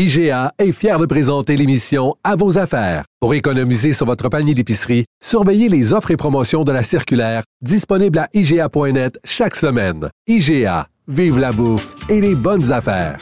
[0.00, 3.02] IGA est fier de présenter l'émission À vos affaires.
[3.20, 8.20] Pour économiser sur votre panier d'épicerie, surveillez les offres et promotions de la circulaire disponible
[8.20, 10.08] à IGA.net chaque semaine.
[10.28, 13.18] IGA, vive la bouffe et les bonnes affaires.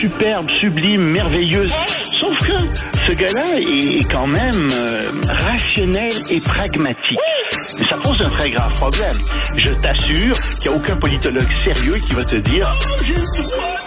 [0.00, 1.72] superbe, sublime, merveilleuse.
[2.10, 2.56] Sauf que
[3.06, 7.33] ce gars-là est quand même euh, rationnel et pragmatique.
[7.78, 9.16] Mais ça pose un très grave problème.
[9.56, 12.66] Je t'assure qu'il n'y a aucun politologue sérieux qui va te dire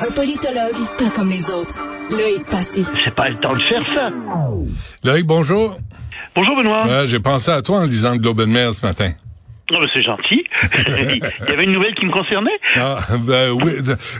[0.02, 1.80] Un politologue, pas comme les autres.
[2.10, 2.86] Loïc Passy.
[3.04, 4.10] c'est pas le temps de faire ça.
[5.04, 5.78] Loïc, bonjour.
[6.36, 6.86] Bonjour Benoît.
[6.86, 9.12] Ouais, J'ai pensé à toi en lisant le Globe and Mail ce matin.
[9.72, 10.46] Oh, ben, c'est gentil.
[11.44, 12.58] Il y avait une nouvelle qui me concernait.
[12.76, 13.74] Ah, ben oui,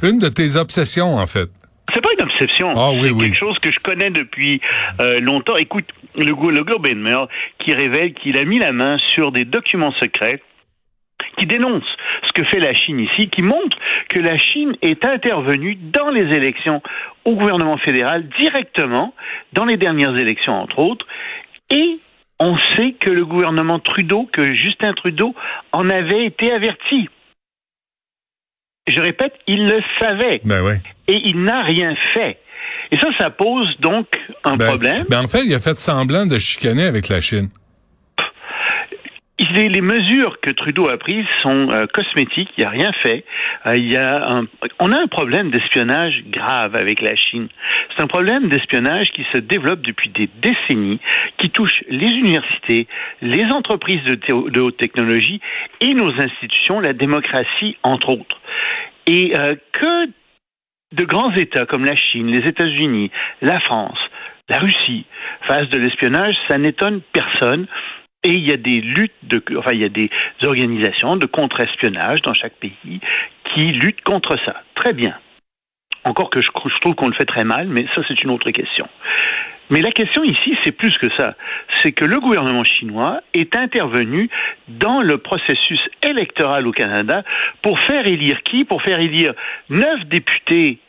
[0.04, 1.50] une de tes obsessions, en fait.
[1.94, 2.74] C'est pas une obsession.
[2.76, 3.26] Ah oui, c'est oui.
[3.26, 4.62] quelque chose que je connais depuis
[5.00, 5.56] euh, longtemps.
[5.56, 5.86] Écoute,
[6.16, 7.28] le, le Globe and Mail
[7.60, 10.42] qui révèle qu'il a mis la main sur des documents secrets
[11.38, 11.84] qui dénoncent
[12.28, 13.78] ce que fait la Chine ici, qui montrent
[14.10, 16.82] que la Chine est intervenue dans les élections
[17.26, 19.14] au gouvernement fédéral directement,
[19.54, 21.06] dans les dernières élections entre autres,
[21.70, 22.00] et
[22.40, 25.34] on sait que le gouvernement Trudeau, que Justin Trudeau
[25.72, 27.10] en avait été averti.
[28.88, 30.76] Je répète, il le savait Ben oui.
[31.08, 32.40] Et il n'a rien fait.
[32.92, 34.08] Et ça, ça pose donc
[34.46, 35.06] un Ben, problème.
[35.10, 37.50] ben en fait, il a fait semblant de chicaner avec la Chine.
[39.54, 43.24] Les, les mesures que Trudeau a prises sont euh, cosmétiques, il n'y a rien fait.
[43.68, 44.48] Euh, il y a un,
[44.80, 47.48] on a un problème d'espionnage grave avec la Chine.
[47.96, 51.00] C'est un problème d'espionnage qui se développe depuis des décennies,
[51.38, 52.88] qui touche les universités,
[53.22, 55.40] les entreprises de, théo- de haute technologie
[55.82, 58.42] et nos institutions, la démocratie entre autres.
[59.06, 60.08] Et euh, que
[60.94, 63.12] de grands États comme la Chine, les États-Unis,
[63.42, 64.00] la France,
[64.50, 65.06] la Russie
[65.48, 67.68] fassent de l'espionnage, ça n'étonne personne.
[68.24, 69.42] Et il y a des luttes, de,
[69.88, 70.10] des
[70.44, 73.00] organisations de contre-espionnage dans chaque pays
[73.54, 74.64] qui luttent contre ça.
[74.76, 75.16] Très bien.
[76.04, 78.50] Encore que je, je trouve qu'on le fait très mal, mais ça c'est une autre
[78.52, 78.88] question.
[79.70, 81.36] Mais la question ici, c'est plus que ça.
[81.82, 84.30] C'est que le gouvernement chinois est intervenu
[84.68, 87.24] dans le processus électoral au Canada
[87.62, 88.66] pour faire élire qui?
[88.66, 89.34] Pour faire élire
[89.70, 90.80] neuf députés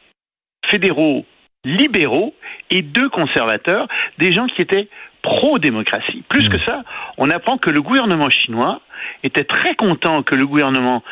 [0.66, 1.24] fédéraux
[1.64, 2.34] libéraux
[2.70, 4.88] et deux conservateurs, des gens qui étaient
[5.22, 6.22] pro-démocratie.
[6.28, 6.84] Plus que ça,
[7.18, 8.80] on apprend que le gouvernement chinois
[9.22, 11.02] était très content que le gouvernement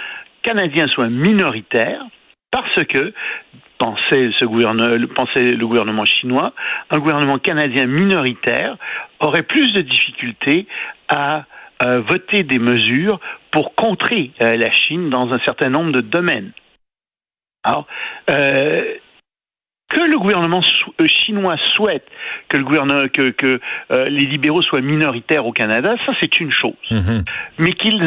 [0.43, 2.03] canadien soit minoritaire
[2.51, 3.13] parce que
[3.79, 6.55] pensait, ce gouverne- pensait le gouvernement chinois,
[6.91, 8.77] un gouvernement canadien minoritaire
[9.21, 10.67] aurait plus de difficultés
[11.09, 11.45] à
[11.83, 13.21] euh, voter des mesures
[13.51, 16.53] pour contrer euh, la Chine dans un certain nombre de domaines.
[17.65, 17.87] Alors,
[18.31, 18.95] euh,
[19.89, 20.63] que le gouvernement
[21.01, 22.07] euh, chinois souhaite
[22.49, 23.61] que le gouvernement que, que
[24.09, 26.75] les libéraux soient minoritaires au Canada, ça c'est une chose.
[26.91, 27.25] Mhm.
[27.59, 28.03] Mais qu'ils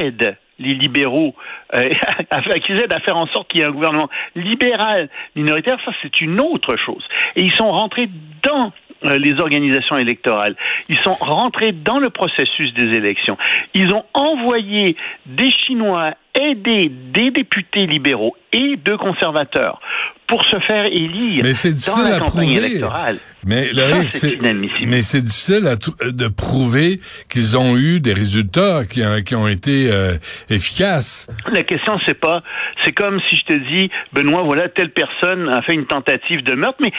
[0.00, 1.34] aident les libéraux,
[1.74, 1.90] euh,
[2.30, 5.78] à, faire- qu'ils aident à faire en sorte qu'il y ait un gouvernement libéral minoritaire,
[5.84, 7.04] ça c'est une autre chose.
[7.36, 8.08] Et ils sont rentrés
[8.42, 10.56] dans les organisations électorales.
[10.88, 13.36] Ils sont rentrés dans le processus des élections.
[13.74, 19.80] Ils ont envoyé des Chinois aider des députés libéraux et deux conservateurs
[20.26, 22.66] pour se faire élire Mais c'est dans la à campagne prouver.
[22.66, 23.16] électorale.
[23.46, 24.86] Mais Loïc, c'est inadmissible.
[24.86, 27.00] mais c'est difficile à tou- de prouver
[27.30, 30.14] qu'ils ont eu des résultats qui, ont- qui ont été euh,
[30.50, 31.28] efficaces.
[31.52, 32.42] La question, c'est pas,
[32.84, 36.54] c'est comme si je te dis, Benoît, voilà, telle personne a fait une tentative de
[36.54, 36.92] meurtre, mais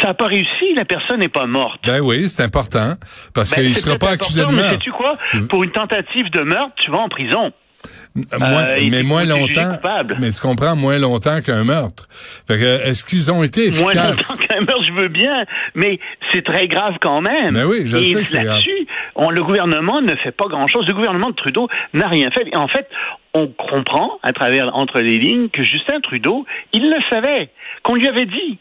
[0.00, 1.80] ça n'a pas réussi, la personne n'est pas morte.
[1.86, 2.94] Ben oui, c'est important
[3.34, 4.78] parce Ben, qu'il c'est sera pas accusé de important, Mais meurtre.
[4.78, 5.16] sais-tu quoi?
[5.48, 7.50] Pour une tentative de meurtre, tu vas en prison.
[8.16, 9.74] Moins- Euh, et mais moins longtemps.
[9.76, 10.16] coupable.
[10.20, 12.06] Mais tu comprends moins longtemps qu'un meurtre.
[12.48, 14.30] Fait que est-ce qu'ils ont été Moins efficaces?
[14.30, 15.44] longtemps qu'un meurtre, je veux bien,
[15.74, 16.00] mais
[16.32, 17.54] c'est très grave quand même.
[17.54, 18.54] Ben oui, je et sais que c'est grave.
[18.56, 20.86] là-dessus, on- le gouvernement ne fait pas grand-chose.
[20.88, 22.46] Le gouvernement de Trudeau n'a rien fait.
[22.52, 22.88] Et en fait,
[23.34, 27.50] on comprend à travers entre les lignes que Justin Trudeau, il le savait,
[27.82, 28.58] qu'on lui avait dit.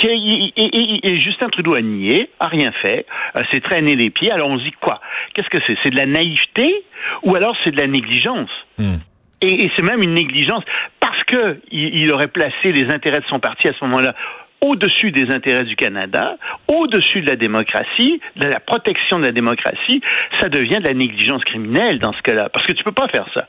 [0.00, 3.04] qu'il- Et, et- et Justin Trudeau a nié, a rien fait,
[3.34, 4.30] euh, s'est traîné les pieds.
[4.30, 5.00] Alors on se dit quoi?
[5.34, 5.76] Qu'est-ce que c'est?
[5.82, 6.84] C'est de la naïveté?
[7.22, 8.98] Ou alors c'est de la négligence Hmm.
[9.42, 10.62] et, et c'est même une négligence
[11.00, 14.14] parce que il, il aurait placé les intérêts de son parti à ce moment-là
[14.60, 16.36] au-dessus des intérêts du Canada,
[16.66, 20.00] au-dessus de la démocratie, de la protection de la démocratie,
[20.40, 22.48] ça devient de la négligence criminelle dans ce cas-là.
[22.48, 23.46] Parce que tu peux pas faire ça.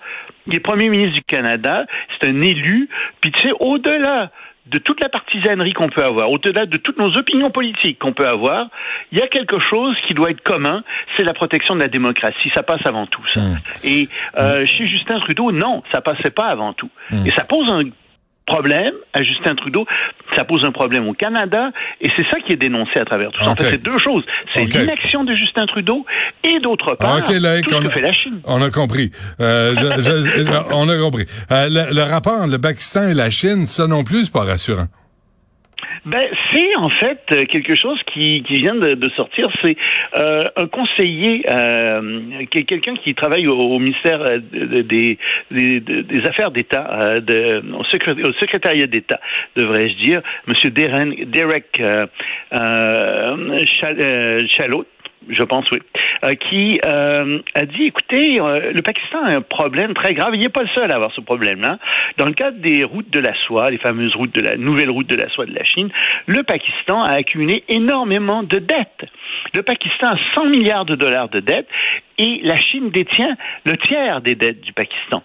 [0.48, 1.86] Il est premier ministre du Canada,
[2.22, 2.90] c'est un élu,
[3.22, 4.32] puis tu sais, au-delà
[4.70, 8.28] de toute la partisanerie qu'on peut avoir, au-delà de toutes nos opinions politiques qu'on peut
[8.28, 8.68] avoir,
[9.12, 10.84] il y a quelque chose qui doit être commun,
[11.18, 12.52] c'est la protection de la démocratie.
[12.54, 13.42] Ça passe avant tout, ça.
[13.42, 13.60] Mmh.
[13.84, 16.90] Et euh, chez Justin Trudeau, non, ça passait pas avant tout.
[17.10, 17.28] Mmh.
[17.28, 17.82] Et ça pose un
[18.50, 19.86] problème à Justin Trudeau,
[20.36, 23.40] ça pose un problème au Canada, et c'est ça qui est dénoncé à travers tout
[23.44, 23.50] ça.
[23.52, 24.26] En fait, c'est deux choses.
[24.54, 24.74] C'est Ok.
[24.74, 26.06] l'inaction de Justin Trudeau,
[26.44, 28.42] et d'autre part, Ok, Loïc, tout ce on, que fait la Chine.
[28.46, 29.12] on a compris.
[29.40, 31.26] Euh, je- je- on a compris.
[31.52, 34.44] Euh, le, le rapport entre le Pakistan et la Chine, ça non plus, c'est pas
[34.44, 34.88] rassurant.
[36.06, 39.48] Ben, c'est en fait euh, quelque chose qui, qui vient de, de sortir.
[39.64, 39.76] C'est
[40.18, 42.22] euh, un conseiller, euh,
[42.66, 45.18] quelqu'un qui travaille au, au ministère euh, de- des,
[45.52, 47.84] des, des- Affaires d'État, euh, de- au,
[48.28, 49.20] au secrétariat d'État,
[49.56, 50.22] devrais-je dire,
[50.72, 51.82] Deren- Derek
[53.80, 54.86] Chal- Chalot,
[55.30, 55.80] je pense, oui,
[56.24, 60.32] euh, qui euh, a dit, écoutez, euh, le Pakistan a un problème très grave.
[60.34, 61.78] Il n'est pas le seul à avoir ce problème-là.
[62.18, 65.08] Dans le cadre des routes de la soie, les fameuses routes de la nouvelle route
[65.08, 65.90] de la soie de la Chine,
[66.26, 69.06] le Pakistan a accumulé énormément de dettes.
[69.54, 71.70] Le Pakistan a 100 milliards de dollars de dettes
[72.18, 73.36] et la Chine détient
[73.66, 75.24] le tiers des dettes du Pakistan.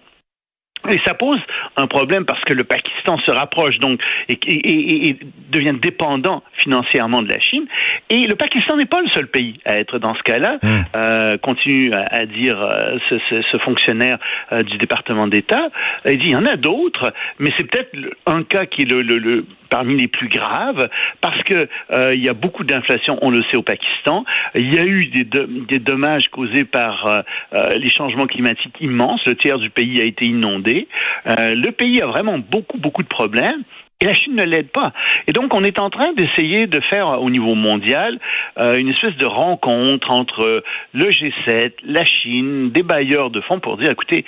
[0.89, 1.39] Et ça pose
[1.77, 3.99] un problème parce que le Pakistan se rapproche donc
[4.29, 5.17] et, et- et- et
[5.49, 7.65] devient dépendant financièrement de la Chine.
[8.09, 10.57] Et le Pakistan n'est pas le seul pays à être dans ce cas-là.
[10.61, 10.67] Mm.
[10.95, 14.17] Euh, continue à, à dire euh, ce, ce- ce fonctionnaire
[14.51, 15.69] euh, du département d'État.
[16.05, 17.91] Il dit il y en a d'autres, mais c'est peut-être
[18.25, 20.89] un cas qui est le, le- le- parmi les plus graves
[21.21, 24.25] parce que euh, il y a beaucoup d'inflation, on le sait au Pakistan.
[24.55, 27.19] Il y a eu des, des dommages causés par euh,
[27.53, 29.21] euh, les changements climatiques immenses.
[29.25, 30.87] Le tiers du pays a été inondé.
[31.27, 33.63] Euh, le pays a vraiment beaucoup beaucoup de problèmes.
[34.01, 34.91] Et la Chine ne l'aide pas.
[35.27, 38.19] Et donc, on est en train d'essayer de faire au niveau mondial
[38.59, 40.63] euh, une espèce de rencontre entre euh,
[40.93, 44.25] le G7, la Chine, des bailleurs de fonds pour dire, écoutez,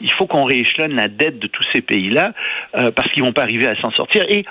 [0.00, 2.32] il faut qu'on rééchelonne la dette de tous ces pays-là
[2.74, 4.24] euh, parce qu'ils vont pas arriver à s'en sortir.
[4.28, 4.44] Et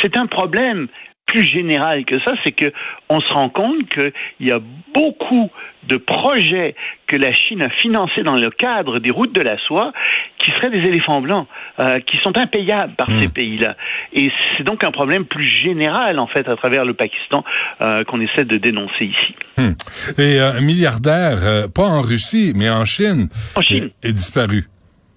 [0.00, 0.88] c'est un problème
[1.26, 2.72] plus général que ça, c'est que
[3.08, 4.60] on se rend compte qu'il y a
[4.92, 5.50] beaucoup
[5.84, 6.74] de projets
[7.06, 9.92] que la Chine a financés dans le cadre des routes de la soie
[10.38, 11.46] qui seraient des éléphants blancs,
[11.80, 13.76] euh, qui sont impayables par ces pays-là.
[14.12, 17.44] Et c'est donc un problème plus général, en fait, à travers le Pakistan
[17.80, 19.34] euh, qu'on essaie de dénoncer ici.
[19.56, 19.72] Hmm.
[20.18, 23.90] Et euh, un milliardaire, euh, pas en Russie, mais en Chine, En Chine.
[24.02, 24.64] Est, est disparu.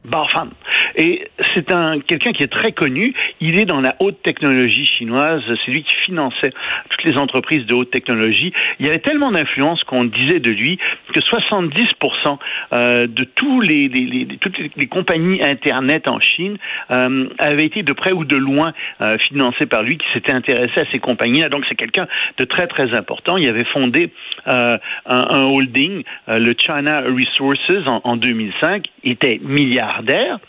[0.05, 0.49] Barfan.
[0.97, 3.13] Et c'est un quelqu'un qui est très connu.
[3.41, 5.41] Il est dans la haute technologie chinoise.
[5.65, 6.53] C'est lui qui finançait
[6.89, 8.53] toutes les entreprises de haute technologie.
[8.79, 10.77] Il y avait tellement d'influence qu'on disait de lui
[11.13, 12.37] que 70%
[12.73, 16.57] euh, de tous les, les- les- toutes les, compagnies internet en Chine
[16.91, 20.79] euh, avaient été de près ou de loin euh, financées par lui, qui s'était intéressé
[20.79, 21.49] à ces compagnies-là.
[21.49, 22.07] Donc c'est quelqu'un
[22.37, 23.37] de très très important.
[23.37, 24.11] Il avait fondé
[24.47, 28.85] euh, un, un holding, euh, le China Resources, en, en 2005.
[29.03, 30.39] Il était milliardaire.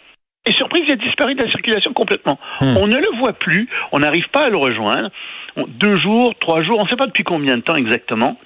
[0.46, 2.38] Et surprise, il a disparu de la circulation complètement.
[2.60, 2.76] Hmm.
[2.78, 5.10] On ne le voit plus, on n'arrive pas à le rejoindre.
[5.68, 8.38] Deux jours, trois jours, on ne sait pas depuis combien de temps exactement.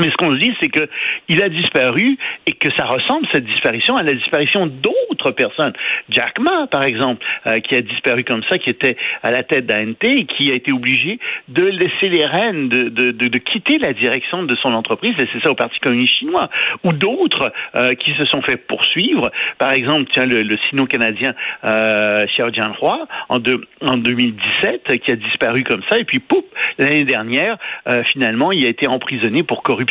[0.00, 0.88] Mais ce qu'on se dit, c'est que
[1.28, 2.16] il a disparu
[2.46, 5.72] et que ça ressemble cette disparition à la disparition d'autres personnes.
[6.10, 9.66] Jack Ma, par exemple, euh, qui a disparu comme ça, qui était à la tête
[9.66, 11.18] d'ANT et qui a été obligé
[11.48, 15.40] de laisser les rênes, de, de, de, de quitter la direction de son entreprise, laisser
[15.42, 16.48] ça au Parti communiste chinois.
[16.84, 19.30] Ou d'autres euh, qui se sont fait poursuivre.
[19.58, 21.34] Par exemple, tiens, le, le sino-canadien
[21.64, 26.44] euh, Xiao Jianhua en, deux- en 2017, qui a disparu comme ça, et puis pouf,
[26.78, 27.56] l'année dernière,
[27.88, 29.87] euh, finalement, il a été emprisonné pour corruption.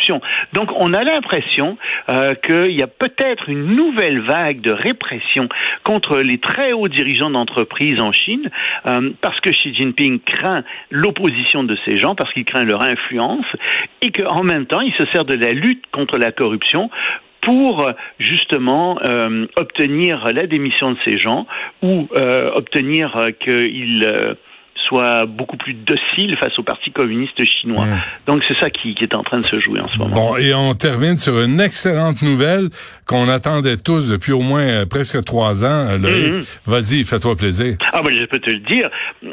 [0.52, 1.76] Donc, on a l'impression
[2.10, 5.48] euh, qu'il y a peut-être une nouvelle vague de répression
[5.84, 8.50] contre les très hauts dirigeants d'entreprises en Chine,
[8.86, 13.46] euh, parce que Xi Jinping craint l'opposition de ces gens, parce qu'il craint leur influence,
[14.02, 16.90] et qu'en même temps, il se sert de la lutte contre la corruption
[17.40, 18.98] pour euh, justement
[19.56, 21.46] obtenir la démission de ces gens
[21.82, 24.36] ou obtenir qu'ils
[24.88, 27.86] soient beaucoup plus dociles face au Parti communiste chinois.
[28.26, 30.14] Donc c'est ça qui, qui est en train de se jouer en ce moment.
[30.14, 32.68] Bon, et on termine sur une excellente nouvelle
[33.06, 35.98] qu'on attendait tous depuis au moins euh, presque trois ans.
[35.98, 36.40] Mhm.
[36.66, 37.76] Vas-y, fais-toi plaisir.
[37.92, 38.88] Ah ben je peux te le dire,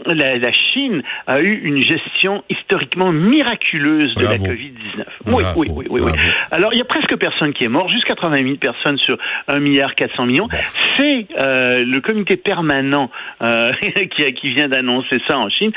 [0.06, 4.46] la, la Chine a eu une gestion historiquement miraculeuse de Bravo.
[4.46, 5.06] la Covid-19.
[5.28, 6.12] Oui, oui, oui, oui.
[6.52, 9.60] Alors il y a presque personne qui est mort, juste 80 000 personnes sur 1
[9.60, 10.48] milliard 400 millions.
[10.64, 13.10] C'est euh, le comité permanent
[13.44, 13.72] euh,
[14.16, 15.72] qui, vient d'annoncer ça en Chine.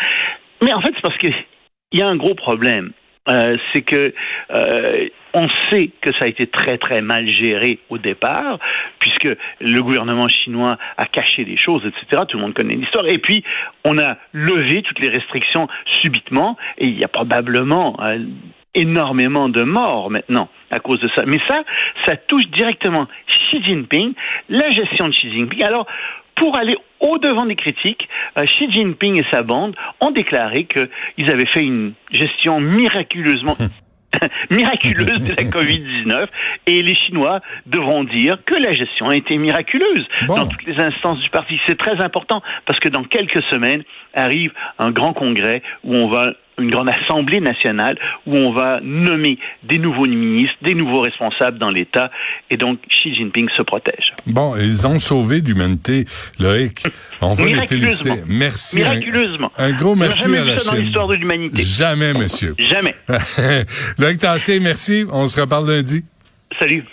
[0.62, 1.28] Mais en fait c'est parce que
[1.92, 2.92] il y a un gros problème.
[3.28, 4.14] Euh, c'est que
[4.54, 8.58] euh, on sait que ça a été très très mal géré au départ,
[9.00, 9.28] puisque
[9.60, 12.22] le gouvernement chinois a caché les choses, etc.
[12.26, 13.06] Tout le monde connaît l'histoire.
[13.06, 13.44] Et puis
[13.84, 15.68] on a levé toutes les restrictions
[16.00, 18.18] subitement, et il y a probablement euh,
[18.74, 21.24] énormément de morts maintenant à cause de ça.
[21.26, 21.62] Mais ça,
[22.06, 24.14] ça touche directement Xi Jinping,
[24.48, 25.62] la gestion de Xi Jinping.
[25.64, 25.86] Alors
[26.38, 31.46] pour aller au-devant des critiques, euh, Xi Jinping et sa bande ont déclaré qu'ils avaient
[31.46, 33.56] fait une gestion miraculeusement
[34.50, 36.26] miraculeuse de la COVID-19
[36.66, 40.36] et les Chinois devront dire que la gestion a été miraculeuse Bon.
[40.36, 41.60] dans toutes les instances du parti.
[41.66, 43.82] C'est très important parce que dans quelques semaines
[44.14, 49.38] arrive un grand congrès où on va une grande assemblée nationale où on va nommer
[49.62, 52.10] des nouveaux ministres, des nouveaux responsables dans l'État
[52.50, 54.12] et donc Xi Jinping se protège.
[54.26, 56.04] Bon, ils ont sauvé l'humanité,
[56.38, 56.84] Loïc.
[57.20, 58.22] On va les féliciter.
[58.26, 58.78] Merci.
[58.78, 59.52] Miraculeusement.
[59.58, 61.62] Un, un gros merci jamais à la ça dans l'histoire de l'humanité.
[61.62, 62.54] Jamais, monsieur.
[62.58, 62.94] Jamais.
[63.98, 65.04] Loïc Tassé, merci.
[65.10, 66.04] On se reparle lundi.
[66.58, 66.84] Salut.